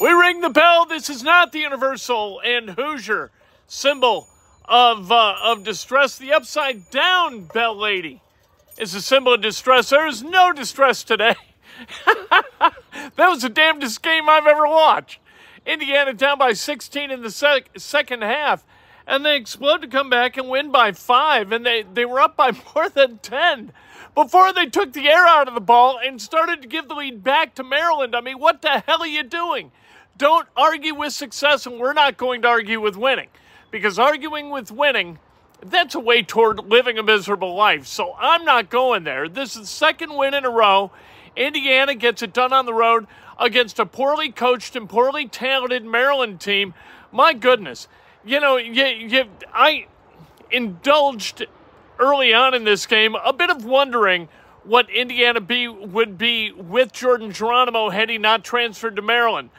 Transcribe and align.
We 0.00 0.12
ring 0.12 0.42
the 0.42 0.50
bell. 0.50 0.86
This 0.86 1.10
is 1.10 1.24
not 1.24 1.50
the 1.50 1.58
Universal 1.58 2.40
and 2.44 2.70
Hoosier 2.70 3.32
symbol 3.66 4.28
of 4.64 5.10
uh, 5.10 5.34
of 5.42 5.64
distress. 5.64 6.16
The 6.16 6.32
upside 6.32 6.88
down 6.90 7.44
bell 7.52 7.76
lady 7.76 8.22
is 8.78 8.94
a 8.94 9.02
symbol 9.02 9.34
of 9.34 9.40
distress. 9.40 9.90
There 9.90 10.06
is 10.06 10.22
no 10.22 10.52
distress 10.52 11.02
today. 11.02 11.34
that 12.06 12.74
was 13.16 13.42
the 13.42 13.48
damnedest 13.48 14.00
game 14.00 14.28
I've 14.28 14.46
ever 14.46 14.68
watched. 14.68 15.18
Indiana 15.66 16.14
down 16.14 16.38
by 16.38 16.52
16 16.52 17.10
in 17.10 17.22
the 17.22 17.30
sec- 17.30 17.70
second 17.76 18.22
half, 18.22 18.64
and 19.04 19.26
they 19.26 19.36
explode 19.36 19.82
to 19.82 19.88
come 19.88 20.08
back 20.08 20.36
and 20.36 20.48
win 20.48 20.70
by 20.70 20.92
five, 20.92 21.50
and 21.50 21.66
they, 21.66 21.82
they 21.82 22.04
were 22.04 22.20
up 22.20 22.36
by 22.36 22.52
more 22.74 22.88
than 22.88 23.18
10 23.18 23.72
before 24.14 24.52
they 24.52 24.66
took 24.66 24.92
the 24.92 25.08
air 25.08 25.26
out 25.26 25.48
of 25.48 25.54
the 25.54 25.60
ball 25.60 25.98
and 26.02 26.22
started 26.22 26.62
to 26.62 26.68
give 26.68 26.88
the 26.88 26.94
lead 26.94 27.22
back 27.24 27.54
to 27.56 27.64
Maryland. 27.64 28.14
I 28.14 28.20
mean, 28.20 28.38
what 28.38 28.62
the 28.62 28.82
hell 28.86 29.02
are 29.02 29.06
you 29.06 29.24
doing? 29.24 29.72
Don't 30.18 30.48
argue 30.56 30.94
with 30.94 31.12
success, 31.12 31.64
and 31.64 31.78
we're 31.78 31.92
not 31.92 32.16
going 32.16 32.42
to 32.42 32.48
argue 32.48 32.80
with 32.80 32.96
winning 32.96 33.28
because 33.70 34.00
arguing 34.00 34.50
with 34.50 34.72
winning, 34.72 35.20
that's 35.64 35.94
a 35.94 36.00
way 36.00 36.22
toward 36.22 36.58
living 36.68 36.98
a 36.98 37.04
miserable 37.04 37.54
life. 37.54 37.86
So 37.86 38.16
I'm 38.18 38.44
not 38.44 38.68
going 38.68 39.04
there. 39.04 39.28
This 39.28 39.54
is 39.54 39.62
the 39.62 39.66
second 39.66 40.16
win 40.16 40.34
in 40.34 40.44
a 40.44 40.50
row. 40.50 40.90
Indiana 41.36 41.94
gets 41.94 42.20
it 42.22 42.32
done 42.32 42.52
on 42.52 42.66
the 42.66 42.74
road 42.74 43.06
against 43.38 43.78
a 43.78 43.86
poorly 43.86 44.32
coached 44.32 44.74
and 44.74 44.88
poorly 44.88 45.28
talented 45.28 45.84
Maryland 45.84 46.40
team. 46.40 46.74
My 47.12 47.32
goodness. 47.32 47.86
You 48.24 48.40
know, 48.40 48.56
you, 48.56 48.84
you, 48.84 49.24
I 49.52 49.86
indulged 50.50 51.46
early 52.00 52.34
on 52.34 52.54
in 52.54 52.64
this 52.64 52.86
game 52.86 53.14
a 53.14 53.32
bit 53.32 53.50
of 53.50 53.64
wondering 53.64 54.28
what 54.64 54.90
Indiana 54.90 55.40
be, 55.40 55.68
would 55.68 56.18
be 56.18 56.50
with 56.50 56.92
Jordan 56.92 57.30
Geronimo 57.30 57.90
had 57.90 58.10
he 58.10 58.18
not 58.18 58.42
transferred 58.42 58.96
to 58.96 59.02
Maryland 59.02 59.50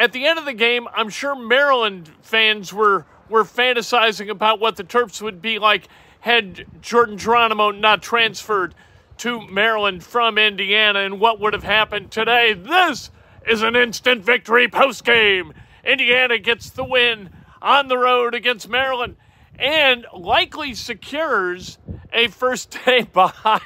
at 0.00 0.12
the 0.12 0.26
end 0.26 0.38
of 0.38 0.46
the 0.46 0.54
game, 0.54 0.88
I'm 0.94 1.10
sure 1.10 1.36
Maryland 1.36 2.10
fans 2.22 2.72
were 2.72 3.04
were 3.28 3.44
fantasizing 3.44 4.28
about 4.28 4.58
what 4.58 4.74
the 4.74 4.82
Terps 4.82 5.22
would 5.22 5.40
be 5.40 5.60
like 5.60 5.86
had 6.20 6.66
Jordan 6.80 7.16
Geronimo 7.16 7.70
not 7.70 8.02
transferred 8.02 8.74
to 9.18 9.46
Maryland 9.46 10.02
from 10.02 10.36
Indiana 10.36 11.00
and 11.00 11.20
what 11.20 11.38
would 11.38 11.52
have 11.52 11.62
happened 11.62 12.10
today. 12.10 12.54
This 12.54 13.10
is 13.46 13.62
an 13.62 13.76
instant 13.76 14.24
victory 14.24 14.66
post 14.66 15.04
game. 15.04 15.52
Indiana 15.84 16.38
gets 16.38 16.70
the 16.70 16.82
win 16.82 17.30
on 17.62 17.88
the 17.88 17.98
road 17.98 18.34
against 18.34 18.68
Maryland 18.68 19.16
and 19.58 20.06
likely 20.16 20.74
secures 20.74 21.78
a 22.12 22.28
first 22.28 22.76
day 22.86 23.02
bye. 23.02 23.60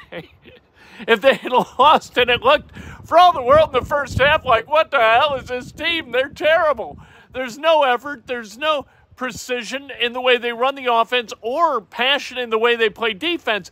if 1.07 1.21
they 1.21 1.35
had 1.35 1.51
lost 1.51 2.17
and 2.17 2.29
it 2.29 2.41
looked 2.41 2.71
for 3.05 3.17
all 3.17 3.31
the 3.33 3.41
world 3.41 3.73
in 3.73 3.81
the 3.81 3.85
first 3.85 4.17
half 4.17 4.45
like, 4.45 4.69
what 4.69 4.91
the 4.91 4.99
hell 4.99 5.35
is 5.35 5.47
this 5.47 5.71
team? 5.71 6.11
They're 6.11 6.29
terrible. 6.29 6.97
There's 7.33 7.57
no 7.57 7.83
effort, 7.83 8.27
there's 8.27 8.57
no 8.57 8.85
precision 9.15 9.91
in 10.01 10.13
the 10.13 10.21
way 10.21 10.37
they 10.37 10.51
run 10.51 10.75
the 10.75 10.91
offense 10.91 11.33
or 11.41 11.81
passion 11.81 12.37
in 12.37 12.49
the 12.49 12.57
way 12.57 12.75
they 12.75 12.89
play 12.89 13.13
defense. 13.13 13.71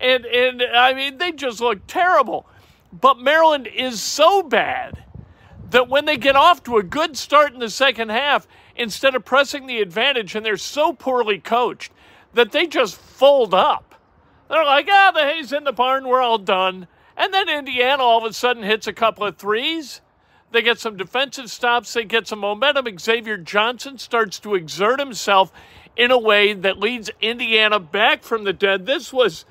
And 0.00 0.24
and 0.26 0.62
I 0.62 0.92
mean 0.94 1.18
they 1.18 1.32
just 1.32 1.60
look 1.60 1.86
terrible. 1.86 2.46
But 2.92 3.18
Maryland 3.18 3.66
is 3.66 4.00
so 4.02 4.42
bad 4.42 5.04
that 5.70 5.88
when 5.88 6.04
they 6.04 6.16
get 6.16 6.36
off 6.36 6.62
to 6.64 6.76
a 6.76 6.82
good 6.82 7.16
start 7.16 7.52
in 7.52 7.58
the 7.58 7.70
second 7.70 8.10
half, 8.10 8.46
instead 8.76 9.16
of 9.16 9.24
pressing 9.24 9.66
the 9.66 9.80
advantage, 9.80 10.36
and 10.36 10.46
they're 10.46 10.56
so 10.56 10.92
poorly 10.92 11.38
coached 11.38 11.90
that 12.34 12.52
they 12.52 12.66
just 12.66 12.96
fold 12.96 13.52
up 13.52 13.94
they're 14.48 14.64
like, 14.64 14.86
ah, 14.90 15.10
the 15.12 15.22
hay's 15.22 15.52
in 15.52 15.64
the 15.64 15.72
barn, 15.72 16.06
we're 16.06 16.20
all 16.20 16.38
done. 16.38 16.86
And 17.16 17.32
then 17.32 17.48
Indiana 17.48 18.02
all 18.02 18.24
of 18.24 18.30
a 18.30 18.32
sudden 18.32 18.62
hits 18.62 18.86
a 18.86 18.92
couple 18.92 19.24
of 19.24 19.36
threes. 19.36 20.00
They 20.50 20.62
get 20.62 20.78
some 20.78 20.96
defensive 20.96 21.50
stops, 21.50 21.92
they 21.92 22.04
get 22.04 22.28
some 22.28 22.38
momentum. 22.40 22.86
Xavier 22.98 23.36
Johnson 23.36 23.98
starts 23.98 24.38
to 24.40 24.54
exert 24.54 25.00
himself 25.00 25.52
in 25.96 26.10
a 26.10 26.18
way 26.18 26.52
that 26.52 26.78
leads 26.78 27.10
Indiana 27.20 27.78
back 27.80 28.22
from 28.22 28.44
the 28.44 28.52
dead. 28.52 28.86
This 28.86 29.12
was 29.12 29.44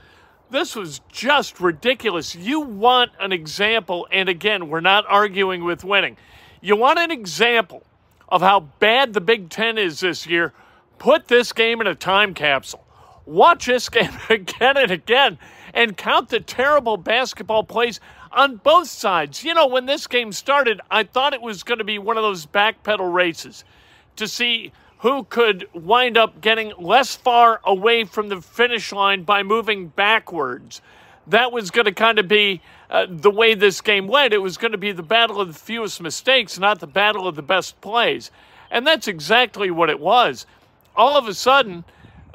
this 0.49 0.75
was 0.75 1.01
just 1.11 1.59
ridiculous. 1.59 2.35
You 2.35 2.59
want 2.61 3.11
an 3.19 3.31
example, 3.31 4.07
and 4.11 4.29
again, 4.29 4.69
we're 4.69 4.81
not 4.81 5.03
arguing 5.07 5.63
with 5.63 5.83
winning. 5.83 6.15
You 6.61 6.75
want 6.75 6.99
an 6.99 7.11
example 7.11 7.83
of 8.29 8.41
how 8.41 8.59
bad 8.59 9.13
the 9.13 9.21
Big 9.21 9.49
Ten 9.49 9.77
is 9.77 10.01
this 10.01 10.27
year. 10.27 10.53
Put 10.99 11.27
this 11.27 11.53
game 11.53 11.81
in 11.81 11.87
a 11.87 11.95
time 11.95 12.33
capsule. 12.33 12.85
Watch 13.25 13.65
this 13.65 13.89
game 13.89 14.11
again 14.29 14.77
and 14.77 14.91
again 14.91 15.39
and 15.73 15.97
count 15.97 16.29
the 16.29 16.39
terrible 16.39 16.97
basketball 16.97 17.63
plays 17.63 17.99
on 18.31 18.57
both 18.57 18.87
sides. 18.87 19.43
You 19.43 19.53
know, 19.53 19.67
when 19.67 19.85
this 19.85 20.07
game 20.07 20.31
started, 20.31 20.81
I 20.91 21.03
thought 21.03 21.33
it 21.33 21.41
was 21.41 21.63
going 21.63 21.79
to 21.79 21.83
be 21.83 21.99
one 21.99 22.17
of 22.17 22.23
those 22.23 22.45
backpedal 22.45 23.13
races 23.13 23.63
to 24.15 24.27
see 24.27 24.71
who 24.99 25.25
could 25.25 25.67
wind 25.73 26.17
up 26.17 26.39
getting 26.39 26.71
less 26.77 27.15
far 27.15 27.59
away 27.65 28.05
from 28.05 28.29
the 28.29 28.41
finish 28.41 28.91
line 28.91 29.23
by 29.23 29.43
moving 29.43 29.87
backwards. 29.87 30.81
That 31.27 31.51
was 31.51 31.71
going 31.71 31.85
to 31.85 31.91
kind 31.91 32.19
of 32.19 32.27
be 32.27 32.61
uh, 32.89 33.07
the 33.09 33.31
way 33.31 33.53
this 33.53 33.81
game 33.81 34.07
went. 34.07 34.33
It 34.33 34.37
was 34.37 34.57
going 34.57 34.71
to 34.71 34.77
be 34.77 34.91
the 34.91 35.03
battle 35.03 35.41
of 35.41 35.47
the 35.47 35.59
fewest 35.59 36.01
mistakes, 36.01 36.57
not 36.57 36.79
the 36.79 36.87
battle 36.87 37.27
of 37.27 37.35
the 37.35 37.41
best 37.41 37.79
plays. 37.81 38.31
And 38.71 38.87
that's 38.87 39.07
exactly 39.07 39.71
what 39.71 39.89
it 39.89 39.99
was. 39.99 40.45
All 40.95 41.17
of 41.17 41.27
a 41.27 41.33
sudden, 41.33 41.83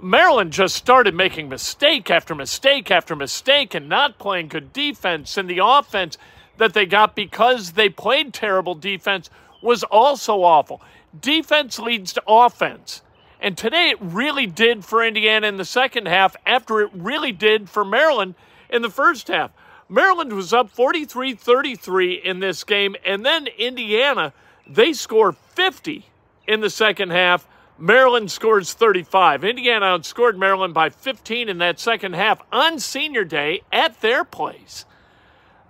Maryland 0.02 0.52
just 0.52 0.76
started 0.76 1.14
making 1.14 1.48
mistake 1.48 2.10
after 2.10 2.34
mistake 2.34 2.90
after 2.90 3.16
mistake 3.16 3.74
and 3.74 3.88
not 3.88 4.18
playing 4.18 4.48
good 4.48 4.72
defense. 4.72 5.36
And 5.36 5.50
the 5.50 5.60
offense 5.64 6.16
that 6.56 6.72
they 6.72 6.86
got 6.86 7.16
because 7.16 7.72
they 7.72 7.88
played 7.88 8.32
terrible 8.32 8.74
defense 8.74 9.28
was 9.60 9.82
also 9.84 10.42
awful. 10.42 10.80
Defense 11.18 11.78
leads 11.78 12.12
to 12.12 12.22
offense. 12.28 13.02
And 13.40 13.56
today 13.56 13.90
it 13.90 13.98
really 14.00 14.46
did 14.46 14.84
for 14.84 15.04
Indiana 15.04 15.46
in 15.48 15.56
the 15.56 15.64
second 15.64 16.06
half 16.06 16.36
after 16.46 16.80
it 16.80 16.90
really 16.92 17.32
did 17.32 17.68
for 17.68 17.84
Maryland 17.84 18.34
in 18.68 18.82
the 18.82 18.90
first 18.90 19.28
half. 19.28 19.50
Maryland 19.88 20.32
was 20.32 20.52
up 20.52 20.70
43 20.70 21.34
33 21.34 22.14
in 22.14 22.40
this 22.40 22.62
game, 22.62 22.94
and 23.06 23.24
then 23.24 23.46
Indiana, 23.58 24.34
they 24.68 24.92
score 24.92 25.32
50 25.32 26.04
in 26.46 26.60
the 26.60 26.68
second 26.68 27.10
half 27.10 27.48
Maryland 27.78 28.30
scores 28.30 28.72
35. 28.72 29.44
Indiana 29.44 29.86
outscored 29.86 30.36
Maryland 30.36 30.74
by 30.74 30.90
15 30.90 31.48
in 31.48 31.58
that 31.58 31.78
second 31.78 32.14
half 32.14 32.42
on 32.52 32.78
senior 32.78 33.24
day 33.24 33.62
at 33.72 34.00
their 34.00 34.24
place. 34.24 34.84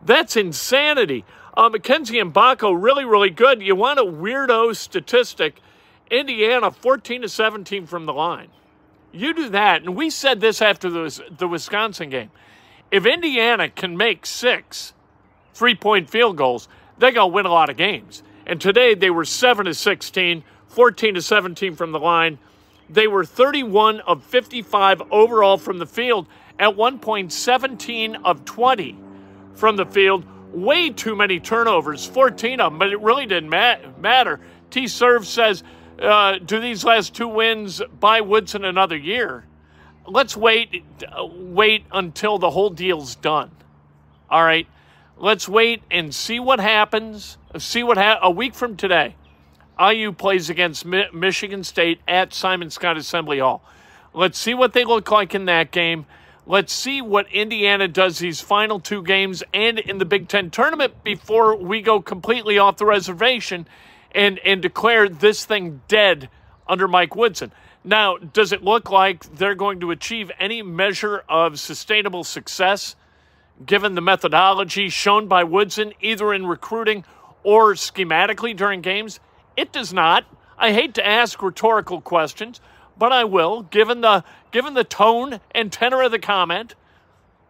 That's 0.03 0.37
insanity. 0.37 1.25
Uh, 1.55 1.71
and 1.73 1.83
Mgbako, 1.83 2.81
really, 2.81 3.05
really 3.05 3.31
good. 3.31 3.61
You 3.61 3.75
want 3.75 3.99
a 3.99 4.05
weirdo 4.05 4.75
statistic? 4.75 5.61
Indiana, 6.11 6.71
14 6.71 7.23
to 7.23 7.29
17 7.29 7.87
from 7.87 8.07
the 8.07 8.13
line. 8.13 8.49
You 9.13 9.35
do 9.35 9.49
that, 9.51 9.83
and 9.83 9.97
we 9.97 10.11
said 10.11 10.41
this 10.41 10.63
after 10.63 10.89
the, 10.89 11.23
the 11.37 11.49
Wisconsin 11.49 12.11
game. 12.11 12.31
If 12.91 13.05
Indiana 13.05 13.69
can 13.69 13.97
make 13.97 14.25
six 14.25 14.95
three 15.53 15.75
point 15.75 16.09
field 16.09 16.37
goals, 16.37 16.69
they're 16.99 17.13
going 17.13 17.31
to 17.31 17.35
win 17.35 17.47
a 17.47 17.51
lot 17.51 17.69
of 17.69 17.77
games. 17.77 18.23
And 18.47 18.61
today 18.61 18.95
they 18.95 19.11
were 19.11 19.25
7 19.25 19.67
to 19.67 19.75
16 19.75 20.45
14 20.69 21.15
to 21.15 21.23
17 21.23 21.75
from 21.75 21.93
the 21.93 21.99
line. 21.99 22.38
They 22.91 23.06
were 23.06 23.25
31 23.25 24.00
of 24.00 24.23
55 24.25 25.03
overall 25.11 25.59
from 25.59 25.79
the 25.79 25.87
field, 25.87 26.26
at 26.59 26.76
one 26.76 26.99
point 26.99 27.32
17 27.32 28.17
of 28.17 28.44
20 28.44 28.97
from 29.55 29.76
the 29.76 29.87
field. 29.87 30.25
Way 30.53 30.91
too 30.91 31.15
many 31.15 31.41
turnovers, 31.41 32.06
14 32.06 32.61
of 32.61 32.73
them, 32.73 32.79
but 32.79 32.91
it 32.91 33.00
really 33.00 33.26
didn't 33.26 33.50
matter. 33.50 34.41
T 34.70 34.87
Serve 34.88 35.26
says, 35.26 35.62
uh, 36.00 36.38
do 36.38 36.61
these 36.61 36.85
last 36.85 37.14
two 37.14 37.29
wins 37.29 37.82
buy 38.00 38.21
Woodson 38.21 38.64
another 38.64 38.97
year? 38.97 39.44
Let's 40.06 40.37
wait, 40.37 40.85
uh, 41.06 41.26
wait 41.26 41.85
until 41.93 42.38
the 42.38 42.50
whole 42.50 42.71
deal's 42.71 43.14
done. 43.17 43.50
All 44.31 44.43
right, 44.43 44.67
let's 45.19 45.49
wait 45.49 45.82
and 45.91 46.14
see 46.14 46.41
what 46.41 46.61
happens. 46.61 47.37
See 47.59 47.82
what 47.82 47.99
ha- 47.99 48.21
a 48.23 48.31
week 48.31 48.55
from 48.55 48.76
today. 48.76 49.17
IU 49.81 50.13
plays 50.13 50.51
against 50.51 50.85
Mi- 50.85 51.09
Michigan 51.13 51.65
State 51.65 52.01
at 52.09 52.35
Simon 52.35 52.69
Skjodt 52.69 52.97
Assembly 52.97 53.39
Hall. 53.39 53.63
Let's 54.13 54.39
see 54.39 54.55
what 54.55 54.73
they 54.73 54.85
look 54.85 55.11
like 55.11 55.35
in 55.35 55.45
that 55.47 55.71
game. 55.71 56.07
Let's 56.47 56.73
see 56.73 57.03
what 57.03 57.31
Indiana 57.31 57.89
does 57.89 58.19
these 58.19 58.41
final 58.41 58.81
two 58.81 59.03
games 59.03 59.43
and 59.53 59.79
in 59.79 59.99
the 59.99 60.07
Big 60.07 60.29
Ten 60.29 60.51
tournament 60.51 61.05
before 61.05 61.55
we 61.55 61.83
go 61.83 62.01
completely 62.01 62.59
off 62.59 62.79
the 62.79 62.87
reservation 62.87 63.69
and, 64.13 64.39
and 64.41 64.63
declare 64.63 65.09
this 65.09 65.45
thing 65.45 65.83
dead 65.89 66.31
under 66.67 66.89
Mike 66.89 67.15
Woodson. 67.15 67.53
Now, 67.85 68.17
does 68.17 68.53
it 68.53 68.65
look 68.65 68.91
like 68.91 69.25
they're 69.37 69.55
going 69.55 69.81
to 69.81 69.91
achieve 69.91 70.31
any 70.39 70.63
measure 70.63 71.23
of 71.29 71.61
sustainable 71.61 72.25
success 72.25 72.97
given 73.65 73.95
the 73.95 74.01
methodology 74.01 74.89
shown 74.89 75.29
by 75.29 75.45
Woodson, 75.45 75.93
either 76.01 76.33
in 76.33 76.47
recruiting 76.47 77.05
or 77.43 77.75
schematically 77.75 78.57
during 78.57 78.81
games? 78.81 79.21
It 79.59 79.73
does 79.73 79.93
not. 79.93 80.25
I 80.57 80.73
hate 80.73 80.95
to 80.95 81.05
ask 81.05 81.43
rhetorical 81.43 82.01
questions, 82.01 82.61
but 82.97 83.11
I 83.11 83.25
will, 83.25 83.63
given 83.63 84.03
the 84.03 84.23
given 84.53 84.75
the 84.75 84.85
tone 84.85 85.41
and 85.51 85.73
tenor 85.73 86.01
of 86.03 86.13
the 86.13 86.21
comment. 86.21 86.77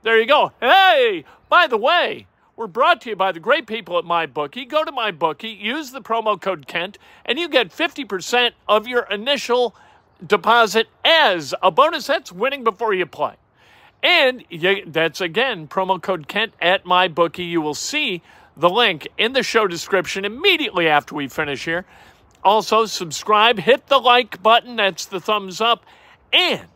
There 0.02 0.18
you 0.18 0.26
go. 0.26 0.52
Hey, 0.58 1.26
by 1.50 1.66
the 1.66 1.76
way, 1.76 2.26
we're 2.56 2.66
brought 2.66 3.02
to 3.02 3.10
you 3.10 3.16
by 3.16 3.32
the 3.32 3.40
great 3.40 3.66
people 3.66 3.98
at 3.98 4.06
MyBookie. 4.06 4.66
Go 4.70 4.84
to 4.84 4.90
MyBookie, 4.90 5.60
use 5.60 5.90
the 5.90 6.00
promo 6.00 6.40
code 6.40 6.66
Kent, 6.66 6.96
and 7.26 7.38
you 7.38 7.46
get 7.46 7.68
50% 7.68 8.52
of 8.66 8.88
your 8.88 9.02
initial 9.10 9.76
deposit 10.26 10.88
as 11.04 11.54
a 11.62 11.70
bonus. 11.70 12.06
That's 12.06 12.32
winning 12.32 12.64
before 12.64 12.94
you 12.94 13.04
play. 13.04 13.34
And 14.02 14.46
you, 14.48 14.84
that's 14.86 15.20
again 15.20 15.68
promo 15.68 16.00
code 16.00 16.26
Kent 16.26 16.54
at 16.58 16.84
MyBookie. 16.84 17.46
You 17.46 17.60
will 17.60 17.74
see 17.74 18.22
the 18.58 18.68
link 18.68 19.08
in 19.16 19.32
the 19.32 19.42
show 19.42 19.66
description 19.66 20.24
immediately 20.24 20.88
after 20.88 21.14
we 21.14 21.28
finish 21.28 21.64
here. 21.64 21.84
Also, 22.44 22.86
subscribe, 22.86 23.58
hit 23.58 23.86
the 23.86 23.98
like 23.98 24.42
button, 24.42 24.76
that's 24.76 25.06
the 25.06 25.20
thumbs 25.20 25.60
up, 25.60 25.84
and 26.32 26.68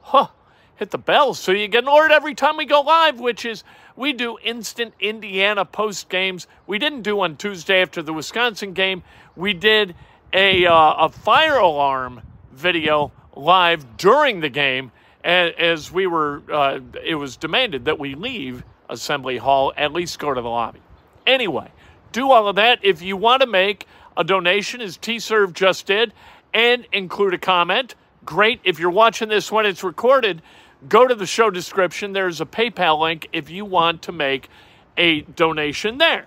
huh, 0.00 0.28
hit 0.76 0.90
the 0.90 0.98
bell 0.98 1.34
so 1.34 1.52
you 1.52 1.68
get 1.68 1.84
an 1.84 1.88
alert 1.88 2.10
every 2.10 2.34
time 2.34 2.56
we 2.56 2.64
go 2.64 2.80
live, 2.80 3.20
which 3.20 3.44
is 3.44 3.64
we 3.96 4.12
do 4.12 4.38
instant 4.42 4.94
Indiana 5.00 5.64
post 5.64 6.08
games. 6.08 6.46
We 6.66 6.78
didn't 6.78 7.02
do 7.02 7.20
on 7.20 7.36
Tuesday 7.36 7.82
after 7.82 8.02
the 8.02 8.12
Wisconsin 8.12 8.72
game. 8.72 9.02
We 9.36 9.52
did 9.54 9.94
a, 10.32 10.66
uh, 10.66 11.06
a 11.06 11.08
fire 11.08 11.56
alarm 11.56 12.22
video 12.52 13.12
live 13.34 13.96
during 13.96 14.40
the 14.40 14.48
game 14.48 14.90
as 15.24 15.90
we 15.90 16.06
were, 16.06 16.42
uh, 16.52 16.78
it 17.04 17.16
was 17.16 17.36
demanded 17.36 17.86
that 17.86 17.98
we 17.98 18.14
leave 18.14 18.62
Assembly 18.88 19.38
Hall, 19.38 19.72
at 19.76 19.92
least 19.92 20.18
go 20.20 20.32
to 20.32 20.40
the 20.40 20.48
lobby. 20.48 20.80
Anyway, 21.26 21.70
do 22.12 22.30
all 22.30 22.48
of 22.48 22.56
that. 22.56 22.78
If 22.82 23.02
you 23.02 23.16
want 23.16 23.42
to 23.42 23.46
make 23.46 23.86
a 24.16 24.24
donation, 24.24 24.80
as 24.80 24.96
T 24.96 25.18
Serve 25.18 25.52
just 25.52 25.86
did, 25.86 26.12
and 26.54 26.86
include 26.92 27.34
a 27.34 27.38
comment, 27.38 27.94
great. 28.24 28.60
If 28.64 28.78
you're 28.78 28.90
watching 28.90 29.28
this 29.28 29.52
when 29.52 29.66
it's 29.66 29.84
recorded, 29.84 30.40
go 30.88 31.06
to 31.06 31.14
the 31.14 31.26
show 31.26 31.50
description. 31.50 32.12
There's 32.12 32.40
a 32.40 32.46
PayPal 32.46 33.00
link 33.00 33.28
if 33.32 33.50
you 33.50 33.64
want 33.64 34.02
to 34.02 34.12
make 34.12 34.48
a 34.96 35.22
donation 35.22 35.98
there. 35.98 36.26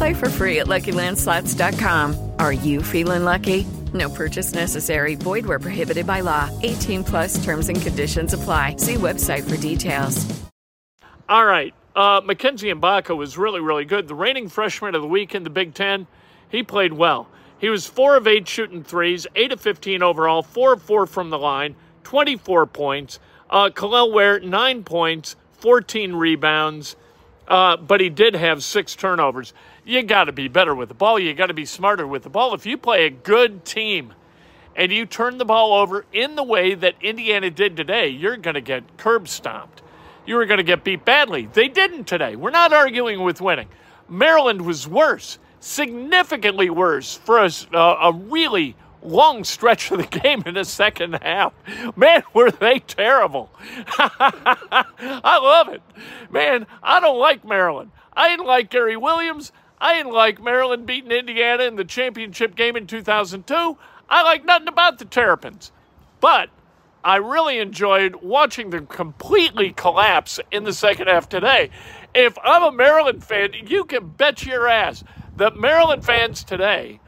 Play 0.00 0.14
for 0.14 0.30
free 0.30 0.60
at 0.60 0.66
LuckyLandSlots.com. 0.66 2.32
Are 2.38 2.54
you 2.54 2.82
feeling 2.82 3.24
lucky? 3.24 3.66
No 3.92 4.08
purchase 4.08 4.54
necessary. 4.54 5.14
Void 5.14 5.44
where 5.44 5.58
prohibited 5.58 6.06
by 6.06 6.22
law. 6.22 6.48
18 6.62 7.04
plus 7.04 7.44
terms 7.44 7.68
and 7.68 7.82
conditions 7.82 8.32
apply. 8.32 8.76
See 8.76 8.94
website 8.94 9.46
for 9.46 9.58
details. 9.58 10.24
All 11.28 11.44
right. 11.44 11.74
Uh, 11.94 12.22
Mackenzie 12.24 12.72
Mgbako 12.72 13.14
was 13.14 13.36
really, 13.36 13.60
really 13.60 13.84
good. 13.84 14.08
The 14.08 14.14
reigning 14.14 14.48
freshman 14.48 14.94
of 14.94 15.02
the 15.02 15.06
week 15.06 15.34
in 15.34 15.44
the 15.44 15.50
Big 15.50 15.74
Ten, 15.74 16.06
he 16.48 16.62
played 16.62 16.94
well. 16.94 17.28
He 17.58 17.68
was 17.68 17.86
4 17.86 18.16
of 18.16 18.26
8 18.26 18.48
shooting 18.48 18.82
threes, 18.82 19.26
8 19.36 19.52
of 19.52 19.60
15 19.60 20.02
overall, 20.02 20.42
4 20.42 20.72
of 20.72 20.82
4 20.82 21.06
from 21.08 21.28
the 21.28 21.38
line, 21.38 21.76
24 22.04 22.64
points. 22.68 23.18
Uh, 23.50 23.68
Kel'el 23.68 24.14
Ware, 24.14 24.40
9 24.40 24.82
points, 24.82 25.36
14 25.58 26.14
rebounds, 26.14 26.96
uh, 27.50 27.76
but 27.76 28.00
he 28.00 28.08
did 28.08 28.34
have 28.34 28.64
6 28.64 28.94
turnovers 28.94 29.52
you 29.84 30.02
got 30.02 30.24
to 30.24 30.32
be 30.32 30.48
better 30.48 30.74
with 30.74 30.88
the 30.88 30.94
ball. 30.94 31.18
You 31.18 31.34
got 31.34 31.46
to 31.46 31.54
be 31.54 31.64
smarter 31.64 32.06
with 32.06 32.22
the 32.22 32.30
ball. 32.30 32.54
If 32.54 32.66
you 32.66 32.76
play 32.76 33.06
a 33.06 33.10
good 33.10 33.64
team 33.64 34.14
and 34.76 34.92
you 34.92 35.06
turn 35.06 35.38
the 35.38 35.44
ball 35.44 35.72
over 35.74 36.04
in 36.12 36.36
the 36.36 36.42
way 36.42 36.74
that 36.74 36.94
Indiana 37.00 37.50
did 37.50 37.76
today, 37.76 38.08
you're 38.08 38.36
going 38.36 38.54
to 38.54 38.60
get 38.60 38.96
curb 38.96 39.28
stomped. 39.28 39.82
You 40.26 40.38
are 40.38 40.46
going 40.46 40.58
to 40.58 40.64
get 40.64 40.84
beat 40.84 41.04
badly. 41.04 41.48
They 41.52 41.68
didn't 41.68 42.04
today. 42.04 42.36
We're 42.36 42.50
not 42.50 42.72
arguing 42.72 43.22
with 43.22 43.40
winning. 43.40 43.68
Maryland 44.08 44.62
was 44.62 44.86
worse, 44.86 45.38
significantly 45.60 46.70
worse 46.70 47.16
for 47.16 47.38
a, 47.38 47.50
a 47.76 48.12
really 48.12 48.76
long 49.02 49.44
stretch 49.44 49.90
of 49.90 49.98
the 49.98 50.18
game 50.20 50.42
in 50.46 50.54
the 50.54 50.64
second 50.64 51.18
half. 51.22 51.52
Man, 51.96 52.22
were 52.34 52.50
they 52.50 52.80
terrible. 52.80 53.50
I 53.98 55.38
love 55.42 55.68
it. 55.68 55.82
Man, 56.30 56.66
I 56.82 57.00
don't 57.00 57.18
like 57.18 57.44
Maryland. 57.44 57.90
I 58.12 58.28
didn't 58.28 58.46
like 58.46 58.70
Gary 58.70 58.96
Williams. 58.96 59.52
I 59.80 59.96
didn't 59.96 60.12
like 60.12 60.42
Maryland 60.42 60.86
beating 60.86 61.10
Indiana 61.10 61.64
in 61.64 61.76
the 61.76 61.84
championship 61.84 62.54
game 62.54 62.76
in 62.76 62.86
2002. 62.86 63.78
I 64.08 64.22
like 64.22 64.44
nothing 64.44 64.68
about 64.68 64.98
the 64.98 65.04
Terrapins. 65.04 65.72
But 66.20 66.50
I 67.02 67.16
really 67.16 67.58
enjoyed 67.58 68.16
watching 68.16 68.70
them 68.70 68.86
completely 68.86 69.72
collapse 69.72 70.38
in 70.50 70.64
the 70.64 70.72
second 70.72 71.06
half 71.08 71.28
today. 71.28 71.70
If 72.14 72.36
I'm 72.44 72.62
a 72.62 72.72
Maryland 72.72 73.24
fan, 73.24 73.52
you 73.66 73.84
can 73.84 74.08
bet 74.08 74.44
your 74.44 74.68
ass 74.68 75.02
that 75.36 75.56
Maryland 75.56 76.04
fans 76.04 76.44
today 76.44 76.99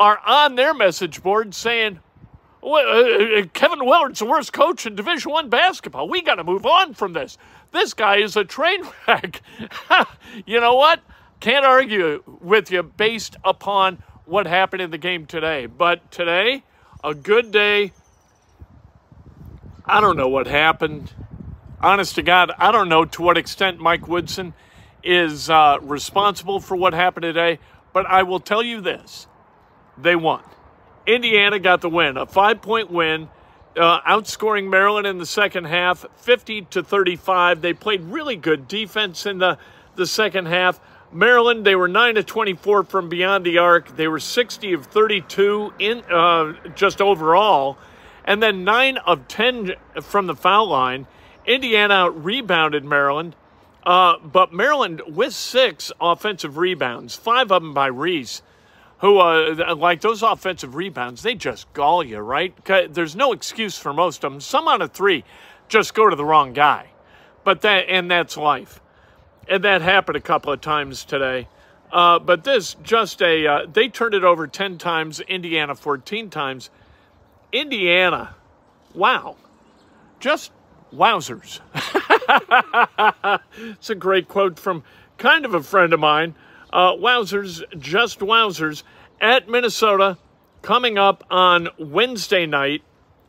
are 0.00 0.18
on 0.26 0.56
their 0.56 0.74
message 0.74 1.22
board 1.22 1.54
saying, 1.54 2.00
uh, 2.62 2.72
uh, 2.72 3.42
Kevin 3.52 3.84
Willard's 3.84 4.18
the 4.18 4.24
worst 4.24 4.52
coach 4.52 4.86
in 4.86 4.96
Division 4.96 5.30
One 5.30 5.48
basketball. 5.48 6.08
We 6.08 6.22
got 6.22 6.36
to 6.36 6.44
move 6.44 6.66
on 6.66 6.94
from 6.94 7.12
this. 7.12 7.38
This 7.70 7.94
guy 7.94 8.16
is 8.16 8.36
a 8.36 8.44
train 8.44 8.82
wreck. 9.08 9.42
you 10.46 10.60
know 10.60 10.74
what? 10.74 11.00
Can't 11.38 11.64
argue 11.64 12.22
with 12.40 12.70
you 12.70 12.82
based 12.82 13.36
upon 13.44 14.02
what 14.24 14.46
happened 14.46 14.82
in 14.82 14.90
the 14.90 14.98
game 14.98 15.26
today. 15.26 15.66
But 15.66 16.10
today, 16.10 16.64
a 17.04 17.14
good 17.14 17.52
day 17.52 17.92
I 19.86 20.00
don't 20.00 20.16
know 20.16 20.28
what 20.28 20.46
happened. 20.46 21.12
Honest 21.80 22.14
to 22.14 22.22
God, 22.22 22.52
I 22.58 22.70
don't 22.70 22.88
know 22.88 23.04
to 23.06 23.22
what 23.22 23.36
extent 23.36 23.80
Mike 23.80 24.06
Woodson 24.06 24.54
is 25.02 25.50
uh, 25.50 25.78
responsible 25.80 26.60
for 26.60 26.76
what 26.76 26.92
happened 26.92 27.22
today, 27.22 27.58
but 27.92 28.06
I 28.06 28.22
will 28.22 28.38
tell 28.38 28.62
you 28.62 28.80
this 28.80 29.26
they 30.02 30.16
won. 30.16 30.42
Indiana 31.06 31.58
got 31.58 31.80
the 31.80 31.88
win, 31.88 32.16
a 32.16 32.26
five 32.26 32.62
point 32.62 32.90
win, 32.90 33.28
uh, 33.76 34.00
outscoring 34.02 34.68
Maryland 34.68 35.06
in 35.06 35.18
the 35.18 35.26
second 35.26 35.64
half, 35.64 36.04
50 36.16 36.62
to 36.62 36.82
35. 36.82 37.60
They 37.62 37.72
played 37.72 38.02
really 38.02 38.36
good 38.36 38.68
defense 38.68 39.26
in 39.26 39.38
the, 39.38 39.58
the 39.96 40.06
second 40.06 40.46
half. 40.46 40.80
Maryland, 41.12 41.64
they 41.64 41.74
were 41.74 41.88
9 41.88 42.14
to 42.16 42.22
24 42.22 42.84
from 42.84 43.08
beyond 43.08 43.44
the 43.44 43.58
arc. 43.58 43.96
They 43.96 44.06
were 44.06 44.20
60 44.20 44.72
of 44.74 44.86
32 44.86 45.74
in 45.78 46.02
uh, 46.04 46.52
just 46.76 47.00
overall, 47.00 47.78
and 48.24 48.42
then 48.42 48.62
9 48.62 48.98
of 48.98 49.26
10 49.26 49.72
from 50.02 50.26
the 50.26 50.36
foul 50.36 50.68
line. 50.68 51.06
Indiana 51.46 52.10
rebounded 52.10 52.84
Maryland, 52.84 53.34
uh, 53.84 54.18
but 54.18 54.52
Maryland 54.52 55.02
with 55.08 55.34
six 55.34 55.90
offensive 56.00 56.58
rebounds, 56.58 57.16
five 57.16 57.50
of 57.50 57.62
them 57.62 57.74
by 57.74 57.86
Reese 57.86 58.42
who 59.00 59.18
uh, 59.18 59.74
like 59.76 60.02
those 60.02 60.22
offensive 60.22 60.74
rebounds, 60.74 61.22
they 61.22 61.34
just 61.34 61.72
gall 61.72 62.04
you, 62.04 62.18
right? 62.18 62.54
There's 62.64 63.16
no 63.16 63.32
excuse 63.32 63.78
for 63.78 63.92
most 63.92 64.24
of 64.24 64.32
them. 64.32 64.40
Some 64.40 64.68
out 64.68 64.82
of 64.82 64.92
three 64.92 65.24
just 65.68 65.94
go 65.94 66.08
to 66.08 66.16
the 66.16 66.24
wrong 66.24 66.52
guy, 66.52 66.90
but 67.44 67.62
that 67.62 67.88
and 67.88 68.10
that's 68.10 68.36
life, 68.36 68.80
and 69.48 69.64
that 69.64 69.82
happened 69.82 70.16
a 70.16 70.20
couple 70.20 70.52
of 70.52 70.60
times 70.60 71.04
today. 71.04 71.48
Uh, 71.90 72.18
but 72.18 72.44
this 72.44 72.74
just 72.82 73.22
a 73.22 73.46
uh, 73.46 73.66
they 73.72 73.88
turned 73.88 74.14
it 74.14 74.24
over 74.24 74.46
ten 74.46 74.78
times. 74.78 75.20
Indiana 75.20 75.74
fourteen 75.74 76.28
times. 76.28 76.70
Indiana, 77.52 78.34
wow, 78.94 79.36
just 80.20 80.52
wowzers. 80.94 81.60
it's 83.56 83.90
a 83.90 83.94
great 83.94 84.28
quote 84.28 84.58
from 84.58 84.84
kind 85.18 85.44
of 85.44 85.54
a 85.54 85.62
friend 85.62 85.92
of 85.92 86.00
mine. 86.00 86.34
Uh, 86.72 86.92
wowzers, 86.92 87.62
just 87.78 88.20
wowzers, 88.20 88.82
at 89.20 89.48
Minnesota 89.48 90.18
coming 90.62 90.98
up 90.98 91.24
on 91.30 91.68
Wednesday 91.78 92.46
night. 92.46 92.82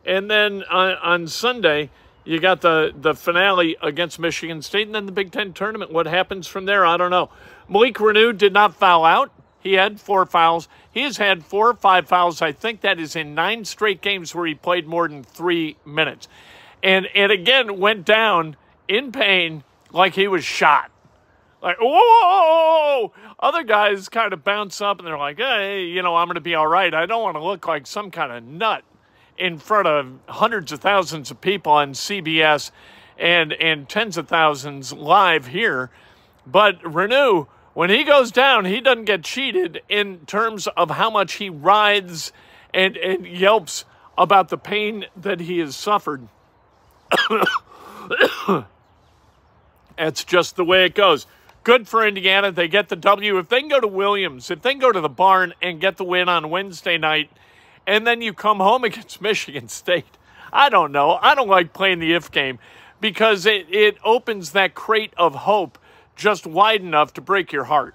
And 0.05 0.29
then 0.29 0.63
on, 0.63 0.93
on 0.93 1.27
Sunday, 1.27 1.89
you 2.23 2.39
got 2.39 2.61
the, 2.61 2.93
the 2.95 3.13
finale 3.15 3.77
against 3.81 4.19
Michigan 4.19 4.61
State 4.61 4.87
and 4.87 4.95
then 4.95 5.05
the 5.05 5.11
Big 5.11 5.31
Ten 5.31 5.53
tournament. 5.53 5.91
What 5.91 6.05
happens 6.05 6.47
from 6.47 6.65
there, 6.65 6.85
I 6.85 6.97
don't 6.97 7.11
know. 7.11 7.29
Malik 7.67 7.95
Reneau 7.95 8.35
did 8.37 8.53
not 8.53 8.75
foul 8.75 9.05
out. 9.05 9.31
He 9.59 9.73
had 9.73 9.99
four 9.99 10.25
fouls. 10.25 10.67
He 10.91 11.01
has 11.01 11.17
had 11.17 11.45
four 11.45 11.69
or 11.69 11.73
five 11.75 12.07
fouls. 12.07 12.41
I 12.41 12.51
think 12.51 12.81
that 12.81 12.99
is 12.99 13.15
in 13.15 13.35
nine 13.35 13.63
straight 13.65 14.01
games 14.01 14.33
where 14.33 14.45
he 14.47 14.55
played 14.55 14.87
more 14.87 15.07
than 15.07 15.23
three 15.23 15.77
minutes. 15.85 16.27
And, 16.83 17.07
and 17.15 17.31
again, 17.31 17.79
went 17.79 18.05
down 18.05 18.55
in 18.87 19.11
pain 19.11 19.63
like 19.91 20.15
he 20.15 20.27
was 20.27 20.43
shot 20.43 20.90
like, 21.61 21.77
whoa! 21.79 23.13
Other 23.39 23.63
guys 23.63 24.09
kind 24.09 24.33
of 24.33 24.43
bounce 24.43 24.81
up 24.81 24.99
and 24.99 25.07
they're 25.07 25.17
like, 25.17 25.37
hey, 25.37 25.85
you 25.85 26.01
know, 26.01 26.15
I'm 26.15 26.33
to 26.33 26.41
be 26.41 26.55
all 26.55 26.67
right. 26.67 26.93
I 26.93 27.05
don't 27.05 27.21
want 27.21 27.35
to 27.35 27.43
look 27.43 27.67
like 27.67 27.85
some 27.87 28.11
kind 28.11 28.31
of 28.31 28.43
nut 28.43 28.83
in 29.37 29.57
front 29.57 29.87
of 29.87 30.11
hundreds 30.27 30.71
of 30.71 30.79
thousands 30.79 31.31
of 31.31 31.41
people 31.41 31.71
on 31.71 31.93
CBS 31.93 32.71
and, 33.17 33.53
and 33.53 33.87
tens 33.87 34.17
of 34.17 34.27
thousands 34.27 34.91
live 34.93 35.47
here. 35.47 35.89
But 36.45 36.81
Reneau, 36.81 37.47
when 37.73 37.89
he 37.89 38.03
goes 38.03 38.31
down, 38.31 38.65
he 38.65 38.81
doesn't 38.81 39.05
get 39.05 39.23
cheated 39.23 39.81
in 39.87 40.25
terms 40.25 40.67
of 40.67 40.89
how 40.91 41.09
much 41.09 41.33
he 41.33 41.49
writhes 41.49 42.31
and, 42.73 42.97
and 42.97 43.25
yelps 43.25 43.85
about 44.17 44.49
the 44.49 44.57
pain 44.57 45.05
that 45.15 45.39
he 45.39 45.59
has 45.59 45.75
suffered. 45.75 46.27
That's 49.97 50.23
just 50.23 50.55
the 50.55 50.65
way 50.65 50.85
it 50.85 50.95
goes. 50.95 51.27
Good 51.63 51.87
for 51.87 52.05
Indiana. 52.05 52.51
They 52.51 52.67
get 52.67 52.89
the 52.89 52.95
W. 52.95 53.37
If 53.37 53.49
they 53.49 53.61
go 53.61 53.79
to 53.79 53.87
Williams, 53.87 54.49
if 54.49 54.63
they 54.63 54.73
go 54.73 54.91
to 54.91 54.99
the 54.99 55.09
barn 55.09 55.53
and 55.61 55.79
get 55.79 55.97
the 55.97 56.03
win 56.03 56.27
on 56.27 56.49
Wednesday 56.49 56.97
night, 56.97 57.29
and 57.85 58.05
then 58.07 58.21
you 58.21 58.33
come 58.33 58.57
home 58.57 58.83
against 58.85 59.21
Michigan 59.21 59.67
State, 59.67 60.17
I 60.51 60.69
don't 60.69 60.91
know. 60.91 61.19
I 61.21 61.35
don't 61.35 61.47
like 61.47 61.71
playing 61.71 61.99
the 61.99 62.13
if 62.13 62.31
game 62.31 62.57
because 62.99 63.45
it, 63.45 63.67
it 63.69 63.97
opens 64.03 64.51
that 64.51 64.73
crate 64.73 65.13
of 65.17 65.35
hope 65.35 65.77
just 66.15 66.47
wide 66.47 66.81
enough 66.81 67.13
to 67.13 67.21
break 67.21 67.51
your 67.51 67.65
heart, 67.65 67.93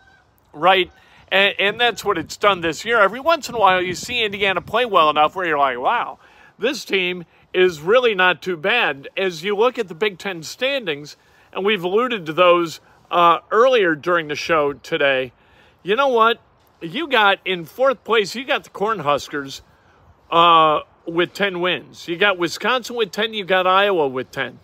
right? 0.53 0.91
And, 1.33 1.55
and 1.59 1.81
that's 1.81 2.05
what 2.05 2.19
it's 2.19 2.37
done 2.37 2.61
this 2.61 2.85
year. 2.85 3.01
Every 3.01 3.21
once 3.21 3.49
in 3.49 3.57
a 3.57 3.59
while, 3.59 3.83
you 3.83 3.95
see 3.95 4.25
Indiana 4.25 4.61
play 4.61 4.85
well 4.85 5.11
enough 5.11 5.35
where 5.35 5.47
you're 5.47 5.59
like, 5.59 5.79
wow, 5.79 6.19
this 6.57 6.85
team 6.85 7.25
is 7.53 7.81
really 7.81 8.15
not 8.15 8.43
too 8.43 8.57
bad. 8.57 9.09
As 9.17 9.43
you 9.43 9.57
look 9.57 9.77
at 9.77 9.89
the 9.89 9.95
Big 9.95 10.19
Ten 10.19 10.45
standings, 10.45 11.17
and 11.53 11.65
we've 11.65 11.83
alluded 11.83 12.27
to 12.27 12.33
those 12.33 12.81
uh, 13.11 13.39
earlier 13.51 13.95
during 13.95 14.29
the 14.29 14.35
show 14.35 14.73
today. 14.73 15.33
You 15.83 15.97
know 15.97 16.09
what? 16.09 16.41
You 16.81 17.09
got 17.09 17.39
in 17.45 17.65
fourth 17.65 18.05
place, 18.05 18.35
you 18.35 18.45
got 18.45 18.65
the 18.65 18.71
Cornhuskers 18.71 19.63
uh, 20.31 20.81
with 21.07 21.33
10 21.33 21.61
wins. 21.61 22.09
You 22.09 22.17
got 22.17 22.39
Wisconsin 22.39 22.97
with 22.97 23.13
10, 23.13 23.35
you 23.35 23.45
got 23.45 23.67
Iowa 23.67 24.09
with 24.09 24.31
10. 24.31 24.59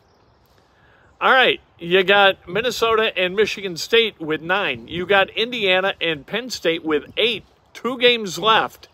All 1.20 1.32
right, 1.32 1.60
you 1.78 2.02
got 2.02 2.48
Minnesota 2.48 3.16
and 3.16 3.36
Michigan 3.36 3.76
State 3.76 4.20
with 4.20 4.42
nine. 4.42 4.88
You 4.88 5.06
got 5.06 5.30
Indiana 5.30 5.94
and 6.00 6.26
Penn 6.26 6.50
State 6.50 6.84
with 6.84 7.04
eight. 7.16 7.44
Two 7.72 7.96
games 7.96 8.38
left. 8.38 8.88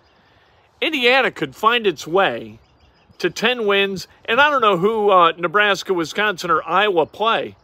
Indiana 0.81 1.31
could 1.31 1.57
find 1.57 1.87
its 1.87 2.07
way 2.07 2.59
to 3.17 3.31
10 3.31 3.67
wins, 3.67 4.07
and 4.27 4.41
I 4.41 4.51
don't 4.51 4.61
know 4.61 4.77
who 4.77 5.11
uh, 5.11 5.33
Nebraska, 5.39 5.95
Wisconsin, 5.95 6.51
or 6.51 6.63
Iowa 6.69 7.07
play. 7.07 7.57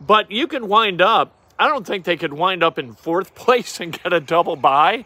But 0.00 0.30
you 0.30 0.46
can 0.46 0.68
wind 0.68 1.00
up, 1.00 1.34
I 1.58 1.68
don't 1.68 1.86
think 1.86 2.04
they 2.04 2.16
could 2.16 2.32
wind 2.32 2.62
up 2.62 2.78
in 2.78 2.94
fourth 2.94 3.34
place 3.34 3.80
and 3.80 3.92
get 3.92 4.12
a 4.12 4.20
double 4.20 4.56
bye. 4.56 5.04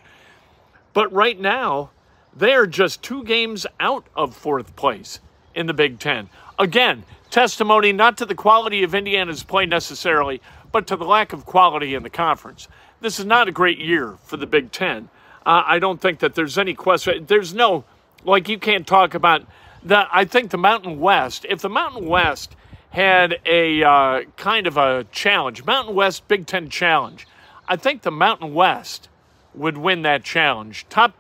But 0.93 1.13
right 1.13 1.39
now, 1.39 1.91
they're 2.35 2.67
just 2.67 3.03
two 3.03 3.25
games 3.25 3.67
out 3.81 4.07
of 4.17 4.35
fourth 4.35 4.77
place 4.77 5.21
in 5.55 5.67
the 5.67 5.75
Big 5.75 5.99
Ten. 5.99 6.29
Again, 6.59 7.05
testimony 7.31 7.93
not 7.93 8.17
to 8.19 8.27
the 8.27 8.35
quality 8.35 8.83
of 8.83 8.95
Indiana's 8.95 9.43
play 9.43 9.67
necessarily, 9.67 10.41
but 10.73 10.87
to 10.87 10.97
the 10.97 11.05
lack 11.05 11.33
of 11.33 11.45
quality 11.47 11.95
in 11.95 12.03
the 12.03 12.11
conference. 12.11 12.69
This 13.01 13.19
is 13.19 13.27
not 13.27 13.49
a 13.49 13.53
great 13.53 13.79
year 13.79 14.17
for 14.25 14.37
the 14.37 14.47
Big 14.47 14.73
Ten. 14.73 15.09
Uh, 15.47 15.63
I 15.67 15.79
don't 15.79 16.01
think 16.01 16.19
that 16.21 16.35
there's 16.35 16.59
any 16.59 16.75
question. 16.75 17.27
There's 17.27 17.55
no, 17.55 17.85
like, 18.25 18.49
you 18.49 18.59
can't 18.59 18.87
talk 18.87 19.15
about 19.15 19.43
that. 19.85 20.09
I 20.13 20.25
think 20.25 20.51
the 20.51 20.59
Mountain 20.59 21.01
West, 21.01 21.47
if 21.49 21.61
the 21.61 21.69
Mountain 21.69 22.07
West 22.07 22.55
had 22.91 23.39
a 23.45 23.83
uh, 23.83 24.23
kind 24.37 24.67
of 24.67 24.77
a 24.77 25.05
challenge, 25.13 25.65
Mountain 25.65 25.95
West 25.95 26.27
Big 26.29 26.47
Ten 26.47 26.69
challenge. 26.69 27.27
I 27.69 27.77
think 27.77 28.03
the 28.03 28.11
Mountain 28.11 28.55
West 28.55 29.09
would 29.55 29.77
win 29.77 30.03
that 30.03 30.25
challenge. 30.25 30.87
Top, 30.89 31.15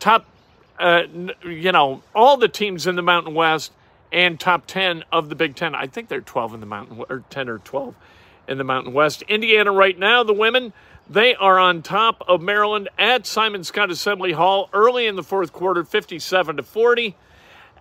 top, 0.00 0.26
uh, 0.78 1.04
you 1.44 1.70
know, 1.70 2.02
all 2.14 2.36
the 2.36 2.48
teams 2.48 2.86
in 2.86 2.96
the 2.96 3.02
Mountain 3.02 3.34
West 3.34 3.72
and 4.10 4.38
top 4.38 4.66
10 4.66 5.04
of 5.12 5.28
the 5.28 5.34
Big 5.34 5.54
Ten. 5.54 5.74
I 5.74 5.86
think 5.86 6.08
they're 6.08 6.20
12 6.20 6.54
in 6.54 6.60
the 6.60 6.66
Mountain, 6.66 7.04
or 7.08 7.24
10 7.30 7.48
or 7.48 7.58
12 7.58 7.94
in 8.48 8.58
the 8.58 8.64
Mountain 8.64 8.92
West. 8.92 9.22
Indiana 9.22 9.72
right 9.72 9.98
now, 9.98 10.22
the 10.22 10.32
women, 10.32 10.72
they 11.08 11.34
are 11.34 11.58
on 11.58 11.82
top 11.82 12.22
of 12.26 12.40
Maryland 12.40 12.88
at 12.98 13.26
Simon 13.26 13.62
Skjodt 13.62 13.90
Assembly 13.90 14.32
Hall 14.32 14.68
early 14.72 15.06
in 15.06 15.16
the 15.16 15.22
fourth 15.22 15.52
quarter, 15.52 15.84
57 15.84 16.56
to 16.56 16.62
40. 16.62 17.16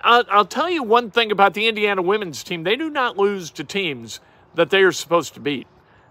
I'll, 0.04 0.26
I'll 0.30 0.46
tell 0.46 0.70
you 0.70 0.84
one 0.84 1.12
thing 1.12 1.32
about 1.32 1.54
the 1.54 1.68
Indiana 1.68 2.02
women's 2.02 2.44
team. 2.44 2.64
They 2.64 2.76
do 2.76 2.90
not 2.90 3.18
lose 3.18 3.50
to 3.52 3.64
teams 3.64 4.20
that 4.54 4.70
they 4.70 4.82
are 4.82 4.92
supposed 4.92 5.34
to 5.36 5.40
beat. 5.40 5.68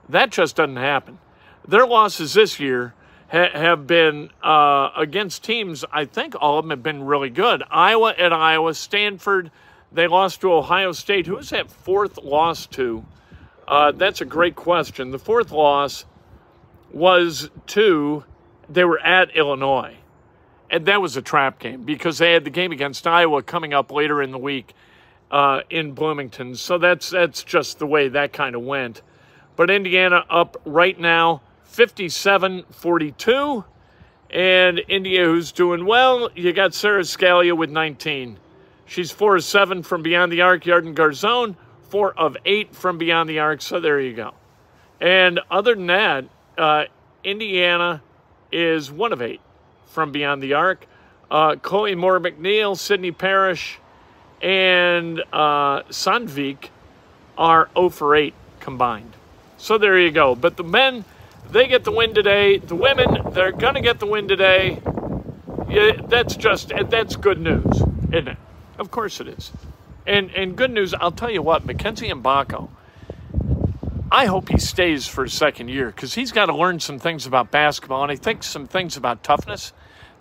That 0.08 0.30
just 0.30 0.56
doesn't 0.56 0.76
happen. 0.76 1.18
Their 1.68 1.86
losses 1.86 2.34
this 2.34 2.58
year 2.58 2.94
ha- 3.30 3.50
have 3.52 3.86
been 3.86 4.30
uh, 4.42 4.90
against 4.96 5.44
teams, 5.44 5.84
I 5.92 6.06
think 6.06 6.34
all 6.40 6.58
of 6.58 6.64
them 6.64 6.70
have 6.70 6.82
been 6.82 7.04
really 7.04 7.30
good. 7.30 7.62
Iowa 7.70 8.14
at 8.16 8.32
Iowa, 8.32 8.74
Stanford, 8.74 9.50
they 9.92 10.06
lost 10.08 10.40
to 10.40 10.52
Ohio 10.52 10.92
State. 10.92 11.26
Who 11.26 11.36
is 11.36 11.50
that 11.50 11.70
fourth 11.70 12.18
loss 12.18 12.66
to? 12.68 13.04
Uh, 13.68 13.92
that's 13.92 14.20
a 14.20 14.24
great 14.24 14.56
question. 14.56 15.10
The 15.10 15.18
fourth 15.18 15.52
loss 15.52 16.04
was 16.90 17.50
to, 17.68 18.24
they 18.68 18.84
were 18.84 19.00
at 19.00 19.36
Illinois 19.36 19.96
and 20.72 20.86
that 20.86 21.02
was 21.02 21.16
a 21.18 21.22
trap 21.22 21.58
game 21.58 21.82
because 21.82 22.16
they 22.16 22.32
had 22.32 22.44
the 22.44 22.50
game 22.50 22.72
against 22.72 23.06
Iowa 23.06 23.42
coming 23.42 23.74
up 23.74 23.92
later 23.92 24.22
in 24.22 24.30
the 24.30 24.38
week 24.38 24.72
uh, 25.30 25.60
in 25.68 25.92
Bloomington. 25.92 26.54
So 26.54 26.78
that's 26.78 27.10
that's 27.10 27.44
just 27.44 27.78
the 27.78 27.86
way 27.86 28.08
that 28.08 28.32
kind 28.32 28.56
of 28.56 28.62
went. 28.62 29.02
But 29.54 29.70
Indiana 29.70 30.24
up 30.30 30.56
right 30.64 30.98
now 30.98 31.42
57-42 31.70 33.64
and 34.30 34.80
India 34.88 35.24
who's 35.24 35.52
doing 35.52 35.84
well, 35.84 36.30
you 36.34 36.54
got 36.54 36.72
Sara 36.72 37.02
Scalia 37.02 37.54
with 37.54 37.68
19. 37.70 38.38
She's 38.86 39.10
4 39.10 39.36
of 39.36 39.44
7 39.44 39.82
from 39.82 40.02
beyond 40.02 40.32
the 40.32 40.40
arc, 40.40 40.64
Yarden 40.64 40.94
Garzon 40.94 41.54
4 41.90 42.18
of 42.18 42.36
8 42.46 42.74
from 42.74 42.96
beyond 42.96 43.28
the 43.28 43.40
arc. 43.40 43.60
So 43.60 43.78
there 43.78 44.00
you 44.00 44.14
go. 44.14 44.32
And 45.00 45.40
other 45.50 45.74
than 45.74 45.86
that, 45.86 46.24
uh, 46.56 46.84
Indiana 47.24 48.02
is 48.50 48.90
1 48.90 49.12
of 49.12 49.20
8 49.20 49.40
from 49.92 50.10
Beyond 50.10 50.42
the 50.42 50.54
Arc. 50.54 50.86
Uh, 51.30 51.56
Chloe 51.56 51.94
Moore 51.94 52.18
McNeil, 52.18 52.76
Sydney 52.76 53.12
Parrish, 53.12 53.78
and 54.40 55.20
uh, 55.32 55.82
Sandvik 55.84 56.68
are 57.38 57.70
0 57.74 57.90
for 57.90 58.16
8 58.16 58.34
combined. 58.60 59.12
So 59.58 59.78
there 59.78 59.98
you 59.98 60.10
go. 60.10 60.34
But 60.34 60.56
the 60.56 60.64
men, 60.64 61.04
they 61.50 61.68
get 61.68 61.84
the 61.84 61.92
win 61.92 62.14
today. 62.14 62.58
The 62.58 62.74
women, 62.74 63.32
they're 63.32 63.52
going 63.52 63.74
to 63.74 63.80
get 63.80 64.00
the 64.00 64.06
win 64.06 64.28
today. 64.28 64.80
Yeah, 65.68 65.92
that's 66.08 66.36
just 66.36 66.72
that's 66.90 67.16
good 67.16 67.40
news, 67.40 67.80
isn't 68.08 68.28
it? 68.28 68.36
Of 68.78 68.90
course 68.90 69.20
it 69.20 69.28
is. 69.28 69.52
And 70.06 70.30
and 70.34 70.56
good 70.56 70.70
news, 70.70 70.92
I'll 70.92 71.12
tell 71.12 71.30
you 71.30 71.40
what, 71.40 71.64
Mackenzie 71.64 72.08
Mgbako, 72.08 72.68
I 74.10 74.26
hope 74.26 74.50
he 74.50 74.58
stays 74.58 75.06
for 75.06 75.24
a 75.24 75.30
second 75.30 75.68
year 75.68 75.86
because 75.86 76.12
he's 76.14 76.32
got 76.32 76.46
to 76.46 76.54
learn 76.54 76.80
some 76.80 76.98
things 76.98 77.24
about 77.24 77.50
basketball, 77.50 78.02
and 78.02 78.12
I 78.12 78.16
think 78.16 78.42
some 78.42 78.66
things 78.66 78.96
about 78.98 79.22
toughness 79.22 79.72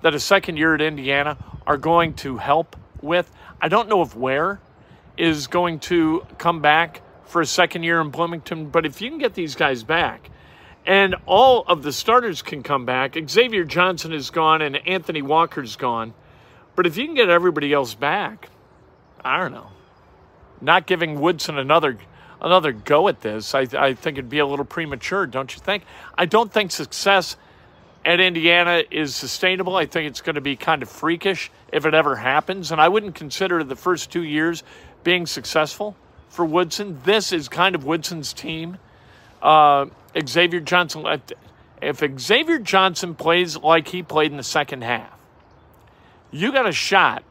that 0.02 0.14
a 0.14 0.20
second 0.20 0.58
year 0.58 0.76
at 0.76 0.82
Indiana 0.82 1.38
are 1.66 1.78
going 1.78 2.14
to 2.16 2.38
help 2.38 2.76
with. 3.02 3.32
I 3.62 3.68
don't 3.68 3.90
know 3.90 4.02
if 4.02 4.16
Ware 4.16 4.60
is 5.18 5.48
going 5.48 5.80
to 5.80 6.26
come 6.38 6.62
back 6.62 7.02
for 7.26 7.42
a 7.42 7.46
second 7.46 7.84
year 7.84 8.02
in 8.02 8.10
Bloomington, 8.10 8.70
but 8.70 8.86
if 8.86 9.02
you 9.02 9.10
can 9.10 9.20
get 9.20 9.34
these 9.34 9.56
guys 9.56 9.84
back, 9.84 10.30
and 10.86 11.16
all 11.26 11.64
of 11.68 11.84
the 11.84 11.92
starters 11.92 12.42
can 12.42 12.64
come 12.64 12.86
back. 12.86 13.16
Xavier 13.30 13.64
Johnson 13.64 14.14
is 14.14 14.30
gone 14.30 14.62
and 14.62 14.76
Anthony 14.88 15.22
Walker's 15.22 15.76
gone. 15.76 16.14
But 16.76 16.88
if 16.88 16.98
you 16.98 17.06
can 17.06 17.16
get 17.16 17.30
everybody 17.30 17.72
else 17.72 17.94
back, 17.94 18.50
I 19.24 19.38
don't 19.38 19.52
know. 19.52 19.68
Not 20.60 20.88
giving 20.88 21.20
Woodson 21.20 21.58
another 21.58 21.98
another 22.42 22.72
go 22.72 23.08
at 23.08 23.22
this, 23.22 23.54
I, 23.54 23.68
I 23.78 23.94
think 23.94 24.18
it'd 24.18 24.30
be 24.30 24.40
a 24.40 24.46
little 24.48 24.66
premature, 24.66 25.28
don't 25.28 25.54
you 25.54 25.62
think? 25.62 25.84
I 26.18 26.26
don't 26.26 26.52
think 26.52 26.72
success 26.72 27.38
at 28.06 28.20
Indiana 28.20 28.84
is 28.90 29.16
sustainable. 29.16 29.76
I 29.76 29.86
think 29.86 30.10
it's 30.10 30.22
going 30.22 30.36
to 30.36 30.42
be 30.42 30.56
kind 30.56 30.82
of 30.82 30.90
freakish 30.90 31.52
if 31.72 31.86
it 31.86 31.94
ever 31.94 32.16
happens. 32.16 32.72
And 32.72 32.82
I 32.82 32.90
wouldn't 32.90 33.16
consider 33.16 33.64
the 33.64 33.76
first 33.76 34.12
two 34.12 34.24
years 34.24 34.64
being 35.04 35.26
successful 35.26 35.96
for 36.30 36.46
Woodson. 36.46 37.00
This 37.04 37.32
is 37.32 37.48
kind 37.48 37.76
of 37.76 37.86
Woodson's 37.86 38.34
team. 38.34 38.78
Uh, 39.42 39.88
Xavier 40.28 40.60
Johnson, 40.60 41.06
if 41.82 42.04
Xavier 42.20 42.60
Johnson 42.60 43.16
plays 43.16 43.58
like 43.58 43.88
he 43.88 44.04
played 44.04 44.32
in 44.32 44.38
the 44.38 44.44
second 44.44 44.84
half, 44.84 45.18
you 46.32 46.52
got 46.52 46.68
a 46.68 46.72
shot 46.72 47.24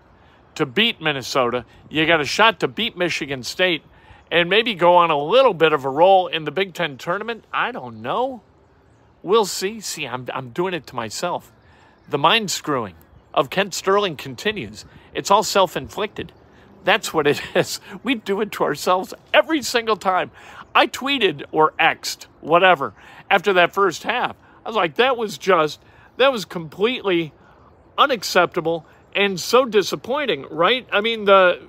to 0.57 0.67
beat 0.67 1.01
Minnesota. 1.01 1.65
You 1.89 2.07
got 2.07 2.21
a 2.21 2.25
shot 2.25 2.61
to 2.61 2.69
beat 2.69 2.97
Michigan 2.97 3.43
State 3.43 3.83
and 4.31 4.49
maybe 4.49 4.75
go 4.75 4.97
on 4.97 5.11
a 5.11 5.19
little 5.19 5.55
bit 5.55 5.73
of 5.73 5.85
a 5.85 5.91
roll 5.91 6.27
in 6.27 6.45
the 6.45 6.51
Big 6.51 6.75
Ten 6.75 6.99
tournament. 6.99 7.45
I 7.53 7.73
don't 7.73 8.03
know. 8.03 8.43
We'll 9.23 9.47
see. 9.47 9.81
See, 9.81 10.07
I'm, 10.07 10.27
I'm 10.33 10.51
doing 10.51 10.75
it 10.75 10.87
to 10.89 10.97
myself. 10.97 11.53
The 12.09 12.19
mind 12.19 12.51
screwing 12.51 12.95
of 13.35 13.51
Kent 13.51 13.75
Sterling 13.75 14.17
continues. 14.17 14.85
It's 15.15 15.31
all 15.31 15.43
self 15.43 15.77
inflicted. 15.77 16.33
That's 16.85 17.13
what 17.13 17.27
it 17.27 17.41
is. 17.55 17.81
We 18.03 18.15
do 18.15 18.41
it 18.41 18.53
to 18.53 18.65
ourselves 18.65 19.15
every 19.33 19.63
single 19.63 19.97
time. 19.97 20.31
I 20.75 20.87
tweeted 20.87 21.45
or 21.53 21.75
X'd, 21.79 22.27
whatever, 22.41 22.95
after 23.31 23.53
that 23.55 23.73
first 23.73 24.05
half. 24.05 24.37
I 24.65 24.69
was 24.69 24.77
like, 24.77 24.97
that 24.97 25.17
was 25.17 25.37
just, 25.37 25.81
that 26.17 26.33
was 26.33 26.45
completely 26.45 27.33
unacceptable 27.99 28.87
and 29.15 29.39
so 29.41 29.65
disappointing, 29.65 30.47
right? 30.51 30.87
I 30.93 31.01
mean, 31.01 31.25
the, 31.25 31.61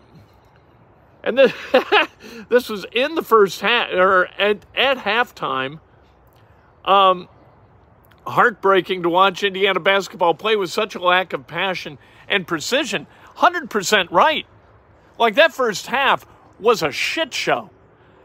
and 1.24 1.38
this, 1.38 1.53
this 2.50 2.70
was 2.70 2.86
in 2.91 3.15
the 3.15 3.24
first 3.24 3.62
half, 3.62 3.91
or 3.91 4.27
at, 4.38 4.60
at 4.75 4.98
halftime. 4.98 5.79
Um, 6.86 7.27
heartbreaking 8.28 9.04
to 9.04 9.10
watch 9.10 9.44
Indiana 9.44 9.80
basketball 9.80 10.34
play 10.34 10.56
with 10.56 10.72
such 10.72 10.96
a 10.96 11.00
lack 11.00 11.34
of 11.34 11.48
passion 11.48 11.98
and 12.28 12.48
precision. 12.48 13.08
100% 13.38 14.08
right. 14.12 14.46
Like 15.18 15.36
that 15.36 15.54
first 15.54 15.88
half 15.88 16.25
was 16.60 16.84
a 16.84 16.92
shit 16.92 17.34
show. 17.34 17.70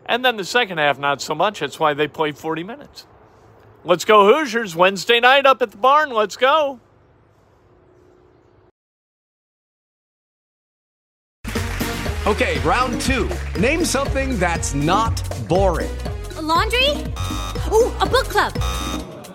And 0.07 0.25
then 0.25 0.37
the 0.37 0.45
second 0.45 0.79
half, 0.79 0.99
not 0.99 1.21
so 1.21 1.35
much. 1.35 1.61
That's 1.61 1.81
why 1.81 1.95
they 1.95 2.07
played 2.07 2.39
40 2.39 2.63
minutes. 2.63 3.07
Let's 3.85 4.05
go, 4.05 4.33
Hoosiers. 4.33 4.75
Wednesday 4.77 5.21
night 5.21 5.47
up 5.47 5.63
at 5.63 5.71
the 5.71 5.77
barn. 5.77 6.11
Let's 6.11 6.37
go. 6.37 6.81
Okay, 12.27 12.59
round 12.61 13.01
two. 13.01 13.31
Name 13.61 13.85
something 13.85 14.37
that's 14.39 14.75
not 14.75 15.23
boring. 15.49 15.91
A 16.37 16.43
laundry? 16.43 16.89
Ooh, 17.73 17.93
a 18.01 18.07
book 18.07 18.27
club. 18.27 18.53